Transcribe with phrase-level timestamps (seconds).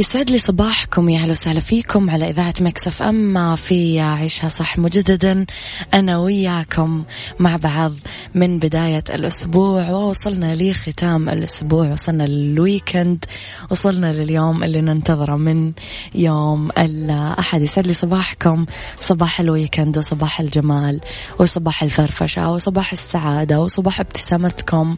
[0.00, 5.46] يسعد لي صباحكم يا أهلا وسهلا فيكم على إذاعة مكسف اما في عيشها صح مجددا.
[5.94, 7.04] أنا وياكم
[7.38, 7.92] مع بعض
[8.34, 13.24] من بداية الأسبوع ووصلنا لختام الأسبوع وصلنا لل weekend
[13.70, 15.72] وصلنا لليوم اللي ننتظره من
[16.14, 17.62] يوم الأحد.
[17.62, 18.66] يسعد لي صباحكم
[19.00, 21.00] صباح ال weekend وصباح الجمال
[21.38, 24.96] وصباح الفرفشة وصباح السعادة وصباح ابتسامتكم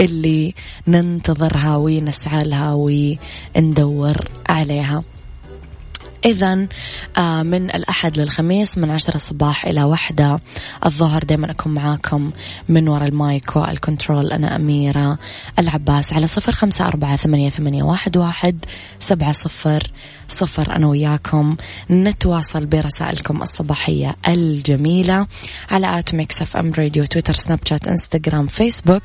[0.00, 0.54] اللي
[0.88, 5.04] ننتظرها ونسعى لها وندور عليها.
[6.26, 6.66] إذا
[7.16, 10.40] آه، من الأحد للخميس من عشرة الصباح إلى واحدة
[10.86, 12.30] الظهر دايما أكون معاكم
[12.68, 14.32] من وراء ال mic وال control.
[14.32, 15.18] أنا أميرة
[15.58, 18.64] العباس على صفر خمسة أربعة ثمانية, ثمانية واحد, واحد
[18.98, 19.90] سبعة صفر
[20.28, 20.76] صفر.
[20.76, 21.56] أنا وياكم
[21.90, 25.26] نتواصل برسائلكم الصباحية الجميلة
[25.70, 29.02] على at ميكس FM radio تويتر سناب شات إنستغرام فيسبوك.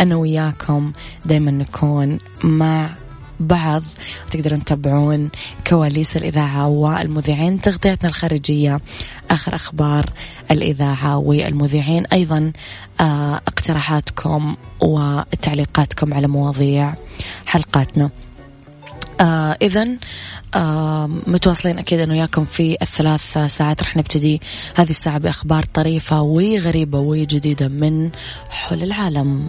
[0.00, 0.92] أنا وياكم
[1.26, 2.90] دايما نكون مع
[3.40, 3.82] بعض
[4.30, 5.30] تقدرون تتابعون
[5.66, 8.80] كواليس الإذاعة والمذيعين تغطيتنا الخارجية
[9.30, 10.12] آخر أخبار
[10.50, 12.06] الإذاعة والمذيعين.
[12.06, 12.52] أيضا
[13.00, 16.94] آه، اقتراحاتكم وتعليقاتكم على مواضيع
[17.46, 18.10] حلقاتنا.
[19.20, 19.88] آه إذا
[20.54, 23.82] آه متواصلين أكيد أنه وياكم في الثلاث ساعات.
[23.82, 24.40] رح نبتدي
[24.74, 28.10] هذه الساعة بأخبار طريفة وغريبة وجديدة من
[28.50, 29.48] حول العالم.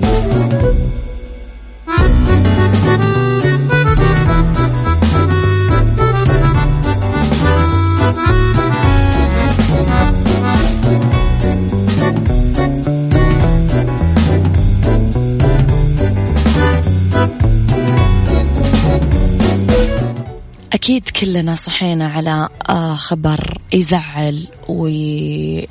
[20.81, 25.67] أكيد كلنا صحينا على آه، خبر يزعل ويعني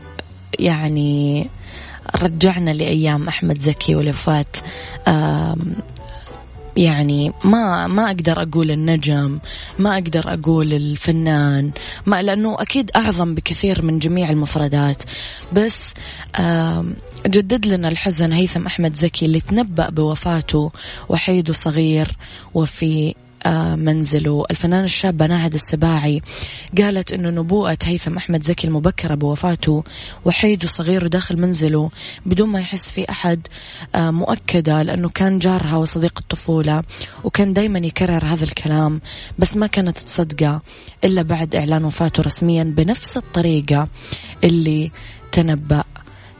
[2.22, 4.46] رجعنا لأيام أحمد زكي ولوفاة
[6.76, 9.38] يعني ما ما أقدر أقول النجم
[9.78, 11.70] ما أقدر أقول الفنان
[12.06, 15.02] ما لأنه أكيد أعظم بكثير من جميع المفردات.
[15.52, 15.94] بس
[17.26, 20.72] جدد لنا الحزن هيثم أحمد زكي اللي تنبأ بوفاته
[21.08, 22.16] وحيد وصغير
[22.54, 23.14] وفي
[23.76, 26.22] منزله الفنانة الشابة ناهد السباعي
[26.78, 29.84] قالت أنه نبوءة هيثم أحمد زكي المبكرة بوفاته
[30.24, 31.90] وحيد وصغير داخل منزله
[32.26, 33.46] بدون ما يحس في أحد
[33.94, 36.82] آه، مؤكدة لأنه كان جارها وصديق الطفولة
[37.24, 39.00] وكان دايما يكرر هذا الكلام
[39.38, 40.62] بس ما كانت تصدقه
[41.04, 43.88] إلا بعد إعلان وفاته رسميا بنفس الطريقة
[44.44, 44.90] اللي
[45.32, 45.84] تنبأ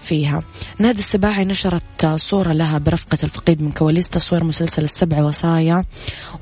[0.03, 0.43] فيها.
[0.79, 5.85] نادي السباعي نشرت صورة لها برفقة الفقيد من كواليس تصوير مسلسل السبع وصايا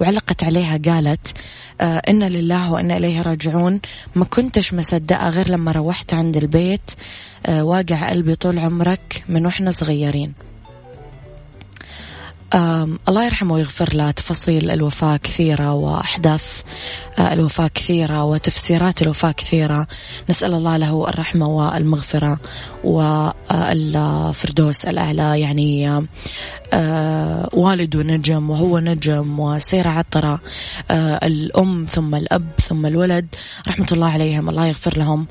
[0.01, 1.33] وعلقت عليها قالت
[1.81, 3.81] آه إن لله وإنا إليه راجعون.
[4.17, 6.91] ما كنتش مصدقة غير لما روحت عند البيت
[7.47, 10.33] آه واقع قلبي طول عمرك من وإحنا صغيرين.
[12.55, 14.11] الله يرحمه ويغفر له.
[14.11, 16.63] تفاصيل الوفاة كثيرة وأحداث
[17.19, 19.87] آه، الوفاة كثيرة وتفسيرات الوفاة كثيرة.
[20.31, 22.39] نسأل الله له الرحمة والمغفرة
[22.85, 25.41] والفردوس الأعلى.
[25.41, 26.07] يعني
[26.73, 30.41] آه، والده نجم وهو نجم وسيرة عطرة
[30.91, 33.27] آه، الأم ثم الأب ثم الولد.
[33.69, 34.49] رحمة الله عليهم.
[34.49, 35.27] الله يغفر لهم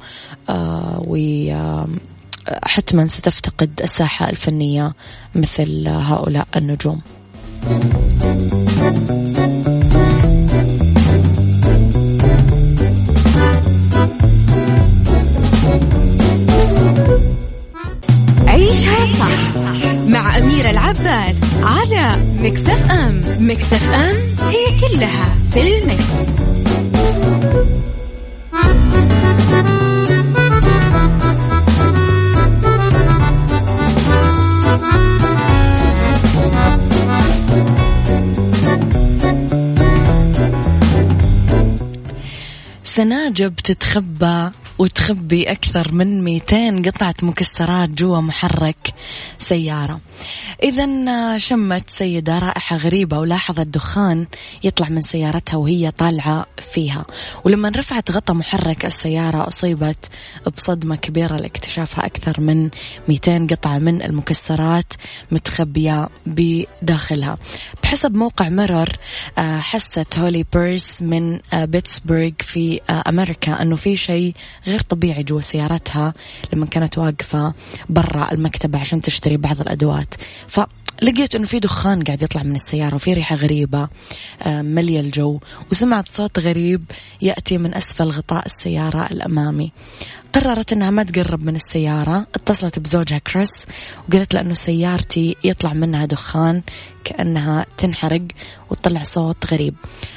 [2.64, 4.94] حتما ستفتقد الساحة الفنية
[5.36, 7.02] مثل هؤلاء النجوم
[18.48, 19.58] عيشها صح
[20.08, 22.10] مع أميرة العباس على
[22.40, 24.16] مكتف أم مكتف أم
[24.50, 26.14] هي كلها في المكس.
[43.48, 48.94] سناجب تتخبى وتخبي أكثر من 200 قطعة مكسرات جوا محرك
[49.40, 50.00] سيارة.
[50.64, 54.28] إذا شمت سيدة رائحة غريبة ولاحظت دخان
[54.64, 57.06] يطلع من سيارتها وهي طالعة فيها.
[57.44, 60.10] ولما رفعت غطى محرك السيارة أصيبت
[60.56, 62.70] بصدمة كبيرة لاكتشافها أكثر من
[63.10, 64.94] 200 قطعة من المكسرات
[65.32, 67.38] متخبية بداخلها.
[67.84, 68.98] بحسب موقع مرر
[69.38, 74.36] آه، حست هولي بيرس من آه، بيتسبرغ في آه، أمريكا أنه في شيء
[74.68, 76.14] غير طبيعي جوا سيارتها
[76.54, 77.54] لما كانت واقفة
[77.90, 80.14] برا المكتبة عشان تشتري بعض الأدوات.
[80.48, 83.90] فلقيت إنه في دخان قاعد يطلع من السيارة وفي ريحة غريبة
[84.44, 85.40] آه، مليا الجو.
[85.72, 86.84] وسمعت صوت غريب
[87.22, 89.72] يأتي من أسفل غطاء السيارة الأمامي.
[90.34, 92.28] قررت إنها ما تقرب من السيارة.
[92.36, 93.52] اتصلت بزوجها كريس
[94.10, 96.62] وقالت له إنه سيارتي يطلع منها دخان
[97.04, 98.22] كأنها تنحرق
[98.70, 99.76] وتطلع صوت غريب.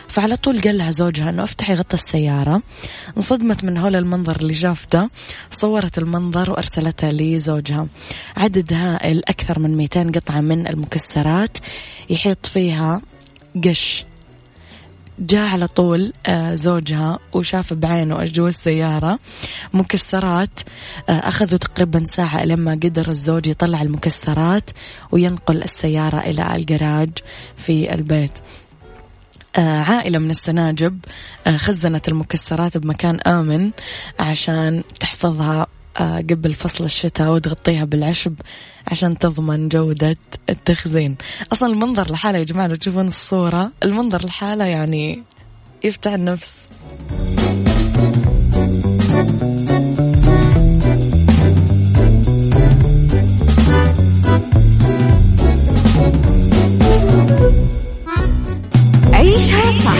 [0.08, 2.62] فعلى طول قال لها زوجها إنه أفتحي غطى السيارة.
[3.16, 5.08] انصدمت من هول المنظر اللي شافته
[5.50, 7.86] صورت المنظر وارسلتها لزوجها.
[8.36, 11.58] عدد هائل أكثر من 200 قطعة من المكسرات
[12.10, 13.02] يحيط فيها
[13.64, 14.04] قش.
[15.20, 19.18] جاء على طول آه، زوجها وشاف بعينه جوا السيارة.
[19.72, 20.60] مكسرات
[21.08, 24.70] آه، أخذوا تقريبا ساعة لما قدر الزوج يطلع المكسرات
[25.12, 27.10] وينقل السيارة إلى الجراج
[27.56, 28.38] في البيت.
[29.56, 30.98] آه، عائلة من السناجب
[31.56, 33.70] خزنت المكسرات بمكان آمن
[34.20, 35.66] عشان تحفظها
[35.98, 38.34] قبل فصل الشتاء وتغطيها بالعشب
[38.86, 40.16] عشان تضمن جودة
[40.50, 41.16] التخزين.
[41.52, 45.22] أصلا المنظر لحاله يا جماعة لو تشوفون الصورة المنظر لحاله يعني
[45.84, 46.60] يفتح النفس.
[59.12, 59.99] عيشها صح.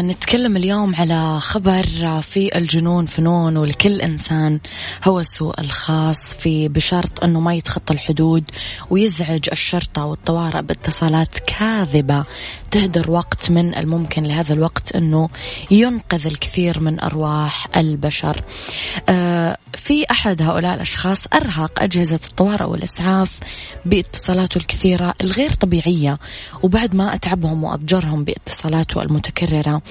[0.00, 1.86] نتكلم اليوم على خبر
[2.20, 4.60] في الجنون فنون ولكل إنسان
[5.04, 8.44] هوسه الخاص في بشرط أنه ما يتخطى الحدود
[8.90, 12.24] ويزعج الشرطة والطوارئ باتصالات كاذبة.
[12.76, 15.28] تهدر وقت من الممكن لهذا الوقت أنه
[15.70, 18.44] ينقذ الكثير من أرواح البشر.
[19.08, 23.40] آه، في أحد هؤلاء الأشخاص أرهق أجهزة الطوارئ والإسعاف
[23.84, 26.18] باتصالاته الكثيرة الغير طبيعية
[26.62, 29.82] وبعد ما أتعبهم وأضجرهم باتصالاته المتكررة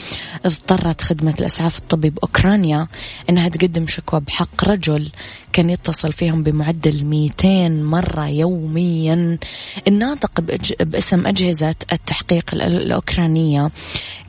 [0.45, 2.88] اضطرت خدمة الإسعاف الطبي بأوكرانيا
[3.29, 5.12] أنها تقدم شكوى بحق رجل
[5.53, 9.38] كان يتصل فيهم بمعدل 200 مرة يوميا.
[9.88, 10.41] الناطق
[10.79, 12.43] باسم أجهزة التحقيق
[12.77, 13.72] الأوكرانية.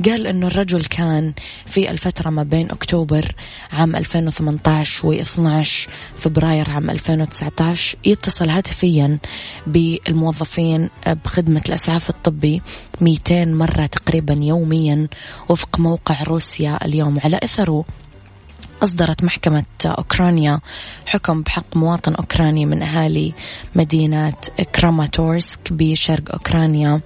[0.05, 1.33] قال أنه الرجل كان
[1.67, 3.35] في الفترة ما بين أكتوبر
[3.73, 9.19] عام 2018 و 12 فبراير عام 2019 يتصل هاتفيا
[9.67, 10.89] بالموظفين
[11.25, 12.63] بخدمة الإسعاف الطبي
[13.01, 15.09] 200 مرة تقريبا يوميا
[15.49, 17.21] وفق موقع روسيا اليوم.
[17.25, 17.85] على أثره
[18.83, 20.61] أصدرت محكمة أوكرانيا
[21.07, 23.33] حكم بحق مواطن أوكراني من أهالي
[23.75, 24.35] مدينة
[24.75, 27.01] كراماتورسك بشرق أوكرانيا.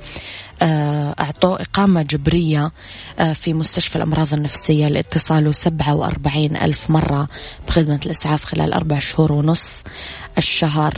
[0.62, 2.72] آه، أعطوه إقامة جبرية
[3.18, 7.28] آه، في مستشفى الأمراض النفسية لاتصاله 47 ألف مرة
[7.68, 9.82] بخدمة الإسعاف خلال أربع شهور ونص
[10.38, 10.94] الشهر.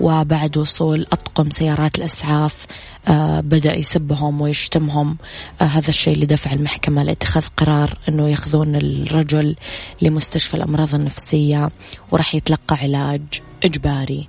[0.00, 2.66] وبعد وصول أطقم سيارات الإسعاف
[3.08, 5.16] آه، بدأ يسبهم ويشتمهم.
[5.58, 9.56] هذا الشيء اللي دفع المحكمة لاتخاذ قرار أنه ياخذون الرجل
[10.02, 11.70] لمستشفى الأمراض النفسية
[12.10, 13.22] وراح يتلقى علاج
[13.64, 14.28] إجباري.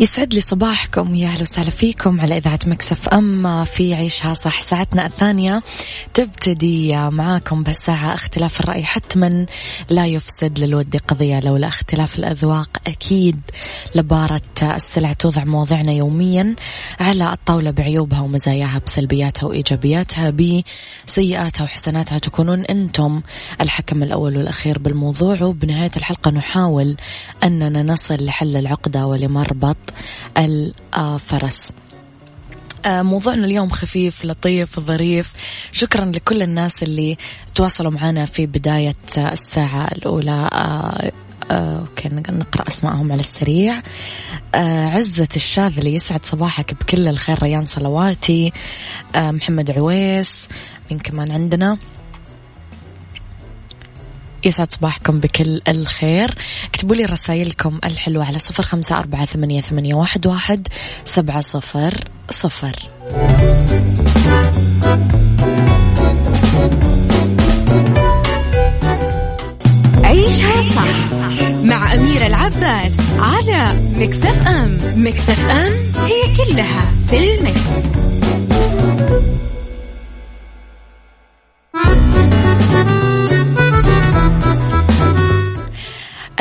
[0.00, 5.06] يسعد لي صباحكم يا أهلا وسهلا فيكم على إذاعة مكسف أم في عيشها صح ساعتنا
[5.06, 5.62] الثانية.
[6.14, 9.46] تبتدي معاكم بساعه اختلاف الرأي حتما
[9.90, 13.40] لا يفسد للود قضية لولا اختلاف الأذواق أكيد
[13.94, 16.54] لباره السلع توضع مواضعنا يوميا
[17.00, 20.30] على الطاولة بعيوبها ومزاياها بسلبياتها وإيجابياتها
[21.06, 22.18] بسيئاتها وحسناتها.
[22.18, 23.20] تكونون أنتم
[23.60, 26.96] الحكم الأول والأخير بالموضوع وبنهاية الحلقة نحاول
[27.44, 29.76] أننا نصل لحل العقدة ولمربط
[30.38, 31.72] الفرس.
[32.86, 35.32] آه، موضوعنا اليوم خفيف لطيف ظريف.
[35.72, 37.16] شكرا لكل الناس اللي
[37.54, 40.48] تواصلوا معنا في بداية الساعة الأولى.
[40.52, 41.12] آه،
[41.50, 43.82] آه، أوكي نقرأ اسمائهم على السريع.
[44.54, 48.52] آه، عزة الشاذلي يسعد صباحك بكل الخير ريان صلواتي.
[49.16, 50.48] محمد عويس
[50.90, 51.78] مين كمان عندنا؟
[54.46, 56.34] يسعد صباحكم بكل الخير.
[56.64, 60.68] اكتبوا لي رسائلكم الحلوة على صفر خمسة أربعة ثمانية, ثمانية واحد, واحد
[61.04, 61.94] سبعة صفر
[62.30, 62.76] صفر.
[70.04, 73.64] عيشها صح مع أميرة العباس على
[73.96, 74.78] مكتف أم.
[74.96, 75.72] مكتف أم
[76.04, 77.70] هي كلها في المكس.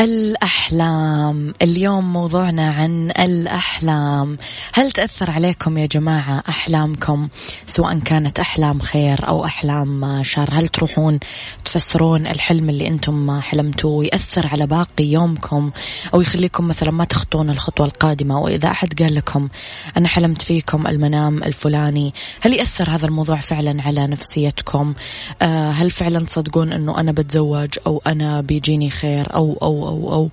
[0.03, 1.53] الأحلام.
[1.62, 4.38] اليوم موضوعنا عن الأحلام.
[4.74, 7.27] هل تأثر عليكم يا جماعة أحلامكم؟
[7.65, 10.50] سواء كانت أحلام خير أو أحلام شر.
[10.51, 11.19] هل تروحون
[11.65, 15.72] تفسرون الحلم اللي أنتم حلمتوه يأثر على باقي يومكم؟
[16.13, 19.50] أو يخليكم مثلا ما تخطون الخطوة القادمة؟ وإذا أحد قال لكم
[19.98, 24.93] أنا حلمت فيكم المنام الفلاني هل يأثر هذا الموضوع فعلا على نفسيتكم؟
[25.41, 30.29] آه هل فعلا تصدقون أنه أنا بتزوج أو أنا بيجيني خير أو أو أو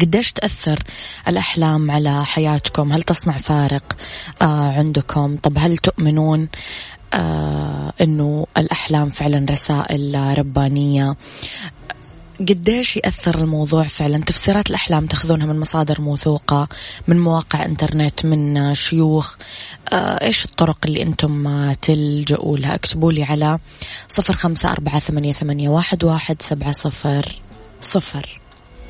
[0.00, 0.82] قديش تأثر
[1.28, 3.96] الأحلام على حياتكم؟ هل تصنع فارق
[4.42, 6.48] آه عندكم؟ طب هل تؤمنون
[7.14, 11.16] آه أنه الأحلام فعلا رسائل ربانية؟
[12.40, 16.68] قديش يأثر الموضوع فعلا؟ تفسيرات الأحلام تأخذونها من مصادر موثوقة
[17.08, 19.36] من مواقع إنترنت من شيوخ
[19.92, 23.58] آه إيش الطرق اللي أنتم تلجؤوا لها؟ اكتبوا لي على
[24.08, 27.40] صفر خمسة أربعة ثمانية, واحد سبعة صفر
[27.80, 28.40] صفر.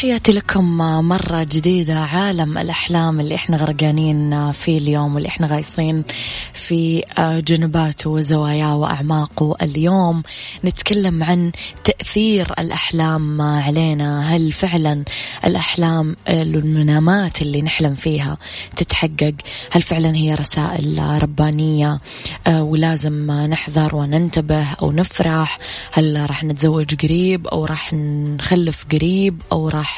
[0.00, 0.78] تحياتي لكم
[1.08, 1.98] مرة جديدة.
[1.98, 6.04] عالم الأحلام اللي إحنا غرقانين فيه اليوم واللي إحنا غايصين
[6.52, 10.22] في جنباته وزواياه وأعماقه اليوم
[10.64, 11.52] نتكلم عن
[11.84, 14.36] تأثير الأحلام علينا.
[14.36, 15.04] هل فعلا
[15.44, 18.38] الأحلام المنامات اللي نحلم فيها
[18.76, 19.34] تتحقق؟
[19.70, 22.00] هل فعلا هي رسائل ربانية
[22.48, 25.58] ولازم نحذر وننتبه أو نفرح؟
[25.92, 29.89] هل راح نتزوج قريب أو راح نخلف قريب أو راح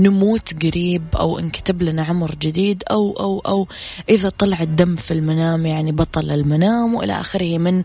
[0.00, 3.68] نموت قريب أو انكتب لنا عمر جديد أو أو أو.
[4.08, 7.82] إذا طلع الدم في المنام يعني بطل المنام وإلى آخره من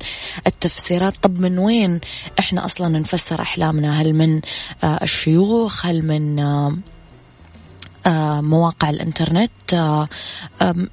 [0.47, 1.15] التفسيرات.
[1.21, 1.99] طب من وين
[2.39, 4.41] إحنا أصلا نفسر أحلامنا؟ هل من
[4.83, 6.77] آه الشيوخ؟ هل من آه،
[8.41, 9.51] مواقع الإنترنت.
[9.73, 10.07] آه،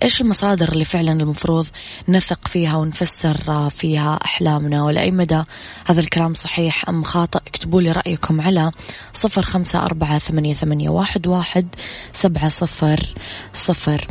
[0.02, 1.66] إيش المصادر اللي فعلا المفروض
[2.09, 5.42] نثق فيها ونفسر آه، فيها أحلامنا؟ ولاي مدى
[5.87, 8.71] هذا الكلام صحيح أم خاطئ؟ اكتبوا لي رأيكم على
[9.12, 11.66] صفر خمسة أربعة ثمانية, ثمانية واحد, واحد
[12.12, 13.14] سبعة صفر
[13.52, 14.06] صفر.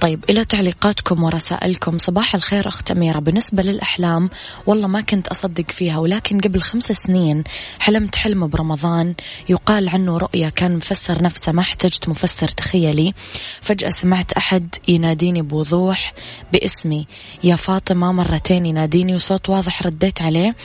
[0.00, 3.18] طيب إلى تعليقاتكم ورسائلكم صباح الخير أخت أميرة.
[3.18, 4.30] بالنسبة للأحلام
[4.66, 7.44] والله ما كنت أصدق فيها ولكن قبل خمس سنين
[7.78, 9.14] حلمت حلم برمضان.
[9.48, 13.14] يقال عنه رؤيا كان مفسر نفسه ما احتجت مفسر تخيلي.
[13.60, 16.14] فجأة سمعت أحد يناديني بوضوح
[16.52, 17.06] باسمي.
[17.44, 20.56] يا فاطمة مرتين يناديني وصوت واضح رديت عليه.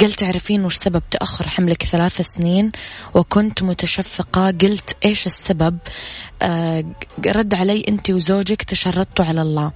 [0.00, 2.72] قال تعرفين وش سبب تأخر حملك ثلاث سنين؟
[3.14, 5.78] وكنت متشفقة قلت إيش السبب؟
[6.42, 6.84] آه
[7.26, 9.72] رد علي أنت وزوجك تشردتوا على الله.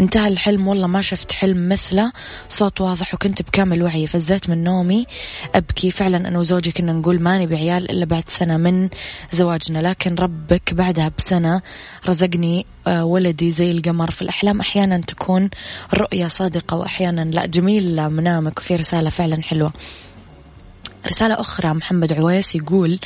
[0.00, 2.12] انتهى الحلم والله ما شفت حلم مثله.
[2.48, 4.06] صوت واضح وكنت بكامل وعي.
[4.06, 5.06] فزيت من نومي.
[5.54, 8.88] أبكي فعلا أنا وزوجي كنا نقول ما نبي عيال إلا بعد سنة من
[9.30, 9.78] زواجنا.
[9.78, 11.62] لكن ربك بعدها بسنة
[12.08, 14.10] رزقني آه ولدي زي القمر.
[14.10, 15.50] في الأحلام أحيانا تكون
[15.92, 17.46] الرؤية صادقة وأحيانا لا.
[17.46, 19.72] جميل منامك وفي رسالة فعلا حلوة.
[21.06, 22.98] رسالة أخرى محمد عويس يقول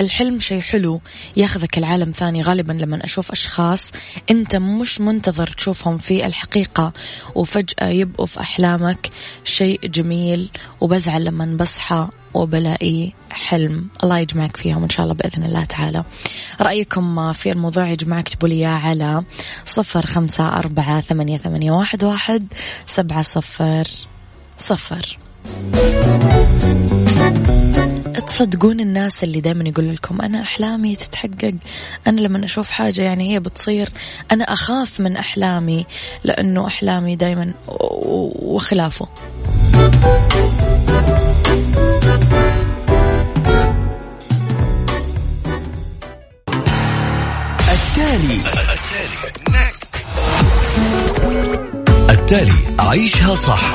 [0.00, 1.00] الحلم شيء حلو
[1.36, 2.42] ياخذك العالم ثاني.
[2.42, 3.92] غالبا لما أشوف أشخاص
[4.30, 6.92] أنت مش منتظر تشوفهم في الحقيقة
[7.34, 9.10] وفجأة يبقوا في أحلامك
[9.44, 13.88] شيء جميل وبزعل لما بصحى وبلاقي حلم.
[14.02, 16.04] الله يجمعك فيهم إن شاء الله بإذن الله تعالى.
[16.60, 19.24] رأيكم في الموضوع يا جماعة اكتبوا لي على
[19.64, 22.46] صفر خمسة أربعة ثمانية, ثمانية واحد, واحد
[22.86, 23.84] سبعة صفر
[24.58, 25.18] صفر.
[28.26, 31.54] تصدقون الناس اللي دائما يقول لكم أنا أحلامي تتحقق
[32.06, 33.88] أنا لما أشوف حاجة يعني هي بتصير
[34.32, 35.86] أنا أخاف من أحلامي
[36.24, 39.08] لأنه أحلامي دائما وخلافه.
[47.72, 48.40] التالي.
[52.10, 52.52] التالي.
[52.78, 53.74] عيشها صح.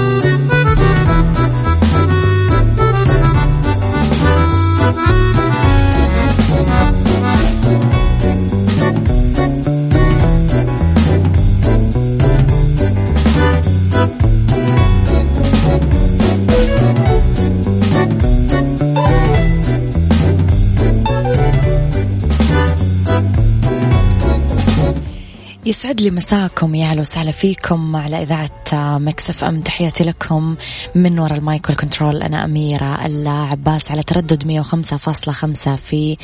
[25.71, 29.61] يسعد لي مساكم يا أهلا وسهلا فيكم على إذاعة ميكس FM.
[29.61, 30.55] تحياتي لكم
[30.95, 32.23] من وراء ال mic وال control.
[32.23, 36.17] أنا أميرة العباس على تردد 105.5 في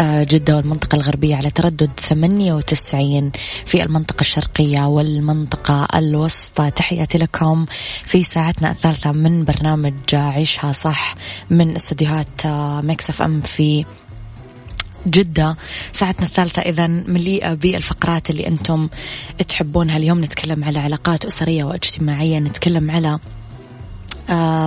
[0.00, 3.32] آه، جدة والمنطقة الغربية على تردد 98
[3.66, 6.70] في المنطقة الشرقية والمنطقة الوسطى.
[6.70, 7.64] تحياتي لكم
[8.04, 11.14] في ساعتنا الثالثة من برنامج عيشها صح
[11.50, 12.46] من استديوهات
[12.84, 13.84] ميكس FM في
[15.06, 15.56] جدة.
[15.92, 18.88] ساعتنا الثالثة إذا مليئة بالفقرات اللي أنتم
[19.48, 19.96] تحبونها.
[19.96, 23.18] اليوم نتكلم على علاقات أسرية واجتماعية نتكلم على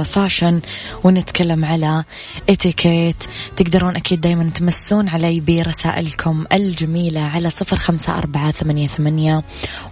[0.03, 0.61] fashion
[1.03, 2.03] ونتكلم على
[2.49, 3.23] اتيكيت
[3.57, 9.43] تقدرون أكيد دايما تمسون علي برسائلكم الجميلة على صفر خمسة أربعة ثمانية, ثمانية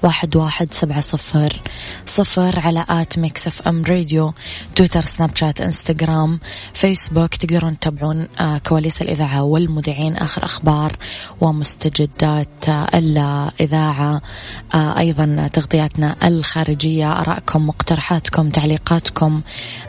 [0.03, 1.61] واحد, واحد سبعة صفر
[2.05, 4.33] صفر على at Mix FM Radio
[4.75, 6.39] تويتر سناب شات إنستغرام
[6.73, 7.35] فيسبوك.
[7.35, 10.15] تقدرون تتابعون آه كواليس الإذاعة والمذيعين.
[10.17, 10.97] آخر أخبار
[11.41, 14.21] ومستجدات آه الإذاعة
[14.75, 19.41] آه أيضا تغطياتنا الخارجية أراءكم مقترحاتكم تعليقاتكم.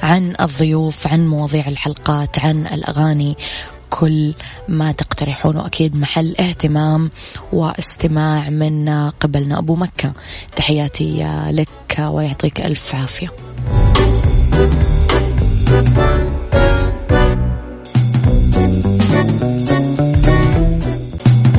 [0.03, 3.37] عن الضيوف عن مواضيع الحلقات عن الأغاني
[3.91, 4.35] كل
[4.69, 7.11] ما تقترحونه أكيد محل اهتمام
[7.53, 10.13] واستماع من قبلنا أبو مكة.
[10.57, 13.29] تحياتي لك ويعطيك ألف عافية.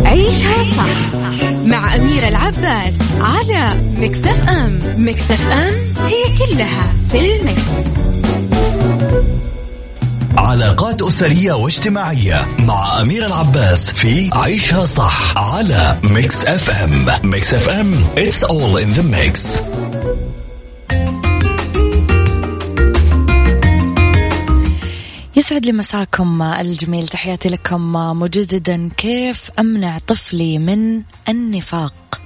[0.06, 1.15] عيشها صح.
[1.66, 3.66] مع أميرة العباس على
[3.98, 4.80] Mix FM.
[4.98, 5.74] Mix FM
[6.06, 7.72] هي كلها في ال mix.
[10.38, 17.06] علاقات أسرية واجتماعية مع أميرة العباس في عيشها صح على Mix FM.
[17.24, 19.62] Mix FM it's all in the mix.
[25.46, 27.08] يسعد لي مساكم الجميل.
[27.08, 28.90] تحياتي لكم مجددا.
[28.98, 32.22] كيف أمنع طفلي من النفاق؟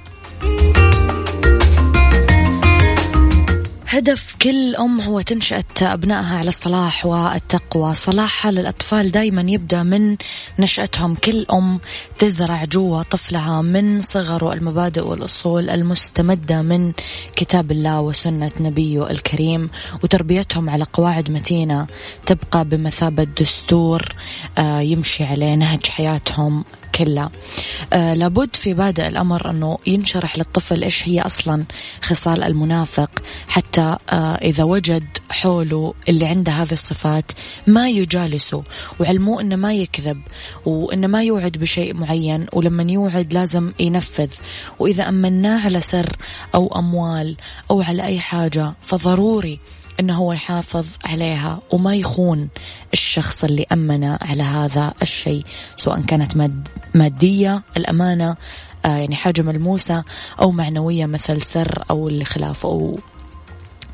[3.92, 7.94] هدف كل أم هو تنشأة أبنائها على الصلاح والتقوى.
[7.94, 10.16] صلاحها للأطفال دايما يبدأ من
[10.58, 11.80] نشأتهم كل أم
[12.18, 16.92] تزرع جوا طفلها من صغره المبادئ والأصول المستمدة من
[17.36, 19.70] كتاب الله وسنة نبيه الكريم
[20.02, 21.86] وتربيتهم على قواعد متينة
[22.26, 24.02] تبقى بمثابة دستور
[24.58, 26.64] آه، يمشي عليه نهج حياتهم.
[26.94, 27.30] كلها
[27.92, 31.64] آه لابد في بادئ الأمر أنه ينشرح للطفل إيش هي أصلا
[32.02, 33.10] خصال المنافق
[33.48, 37.32] حتى آه إذا وجد حوله اللي عنده هذه الصفات
[37.66, 38.62] ما يجالسه
[39.00, 40.20] وعلموه أنه ما يكذب
[40.66, 44.28] وأنه ما يوعد بشيء معين ولما يوعد لازم ينفذ.
[44.78, 46.16] وإذا أمناه على سر
[46.54, 47.36] أو أموال
[47.70, 49.60] أو على أي حاجة فضروري
[50.00, 52.48] إنه هو يحافظ عليها وما يخون
[52.92, 55.44] الشخص اللي امنه على هذا الشيء
[55.76, 58.36] سواء كانت ماد مادية الأمانة
[58.86, 60.04] آه يعني حاجة ملموسة
[60.40, 62.24] أو معنوية مثل سر أو اللي
[62.64, 62.98] أو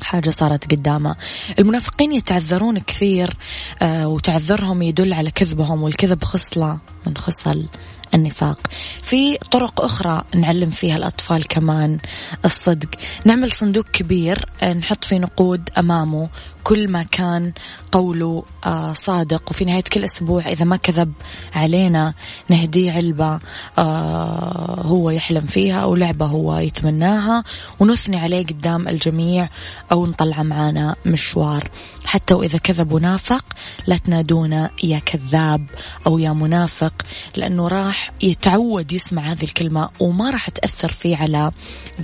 [0.01, 1.15] حاجة صارت قدامه.
[1.59, 3.33] المنافقين يتعذرون كثير
[3.81, 7.65] آه وتعذرهم يدل على كذبهم والكذب خصلة من خصل
[8.13, 8.59] النفاق.
[9.03, 11.97] في طرق أخرى نعلم فيها الأطفال كمان
[12.45, 12.89] الصدق.
[13.25, 16.29] نعمل صندوق كبير نحط فيه نقود أمامه.
[16.67, 17.53] كل ما كان
[17.91, 19.51] قوله آه صادق.
[19.51, 21.13] وفي نهاية كل أسبوع إذا ما كذب
[21.55, 22.13] علينا
[22.49, 23.39] نهديه علبة
[23.77, 27.43] آه هو يحلم فيها أو لعبة هو يتمناها
[27.79, 29.49] ونثني عليه قدام الجميع
[29.91, 31.69] أو نطلع معانا مشوار.
[32.05, 33.45] حتى وإذا كذب ونافق
[33.87, 35.65] لا تنادونا يا كذاب
[36.07, 36.93] أو يا منافق
[37.35, 41.51] لأنه راح يتعود يسمع هذه الكلمة وما راح تأثر فيه على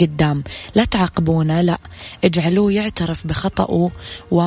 [0.01, 0.43] قدام.
[0.75, 1.77] لا تعاقبونا لا.
[2.23, 3.91] اجعلوه يعترف بخطأه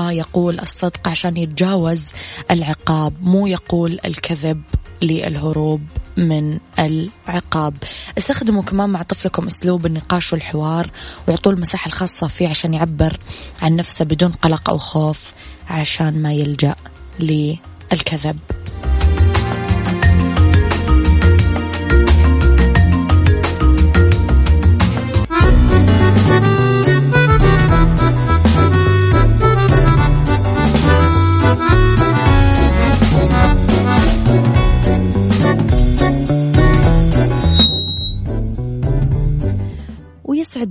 [0.06, 2.08] ويقول الصدق عشان يتجاوز
[2.50, 4.62] العقاب مو يقول الكذب
[5.02, 5.80] للهروب
[6.16, 7.74] من العقاب.
[8.18, 10.90] استخدموا كمان مع طفلكم أسلوب النقاش والحوار
[11.28, 13.18] واعطوه المساحة الخاصة فيه عشان يعبر
[13.62, 15.32] عن نفسه بدون قلق أو خوف
[15.68, 16.74] عشان ما يلجأ
[17.20, 18.55] للكذب.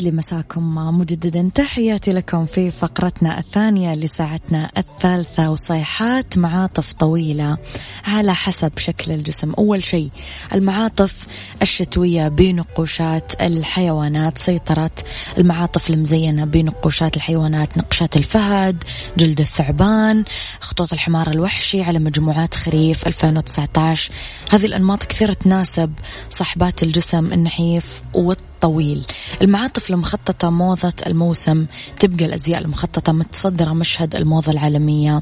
[0.06, 1.50] لي مساكم مجددا.
[1.56, 7.58] تحياتي لكم في فقرتنا الثانية لساعتنا الثالثة وصيحات معاطف طويلة
[8.06, 9.54] على حسب شكل الجسم.
[9.54, 10.10] أول شيء
[10.54, 11.28] المعاطف
[11.62, 15.06] الشتوية بنقوشات الحيوانات سيطرت
[15.38, 18.84] المعاطف المزينة بنقوشات الحيوانات نقشات الفهد
[19.18, 20.24] جلد الثعبان
[20.60, 24.12] خطوط الحمار الوحشي على مجموعات خريف 2019
[24.52, 25.94] هذه الأنماط كثيرة تناسب
[26.30, 29.06] صاحبات الجسم النحيف والطويل.
[29.41, 31.65] المعاطف المخططة موضة الموسم
[31.99, 35.21] تبقى الأزياء المخططة متصدرة مشهد الموضة العالمية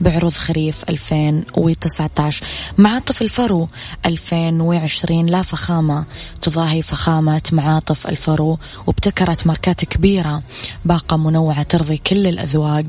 [0.00, 2.46] بعروض خريف 2019
[2.78, 3.68] معاطف الفرو
[4.06, 6.04] 2020 لا فخامة
[6.42, 10.42] تضاهي فخامة معاطف الفرو وابتكرت ماركات كبيرة
[10.84, 12.84] باقة منوعة ترضي كل الأذواق.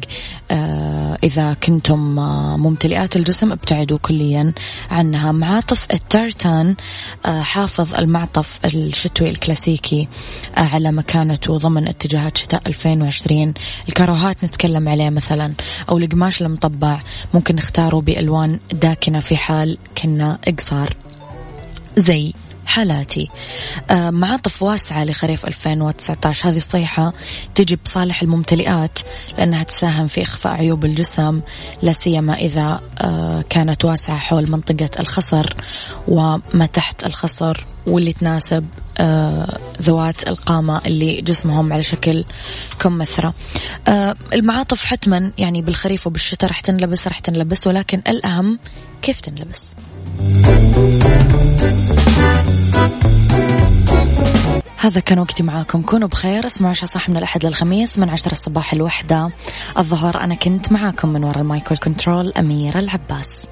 [0.51, 4.53] آه إذا كنتم آه ممتلئات الجسم ابتعدوا كليا
[4.91, 5.31] عنها.
[5.31, 6.75] معاطف التارتان
[7.25, 10.07] آه حافظ المعطف الشتوي الكلاسيكي
[10.57, 10.91] على
[11.25, 13.53] مكانته ضمن اتجاهات شتاء 2020
[13.89, 15.53] الكاروهات نتكلم عليه مثلا.
[15.89, 17.01] أو القماش المطبع.
[17.33, 20.95] ممكن نختاره بألوان داكنة في حال كنا إقصار
[21.97, 22.33] زي
[22.65, 23.29] حالاتي.
[23.89, 27.13] آه، معاطف واسعة لخريف 2019 هذه الصيحة
[27.55, 28.99] تجي بصالح الممتلئات
[29.37, 31.41] لأنها تساهم في إخفاء عيوب الجسم
[31.81, 35.55] لا سيما إذا آه، كانت واسعة حول منطقة الخصر
[36.07, 38.65] وما تحت الخصر واللي تناسب
[39.81, 42.25] ذوات القامة اللي جسمهم على شكل
[42.79, 43.33] كمثرى.
[43.87, 48.59] آه المعاطف حتما يعني بالخريف وبالشتاء رح تنلبس رح تنلبس ولكن الأهم
[49.01, 49.75] كيف تنلبس؟
[54.77, 55.81] هذا كان وقتي معاكم.
[55.81, 56.45] كونوا بخير.
[56.45, 59.31] اسمعوا عشاء صح من الأحد للخميس من عشرة الصباح الوحدة.
[59.77, 63.47] الظهر أنا كنت معاكم من وراء المايكل كنترول أميرة العباس.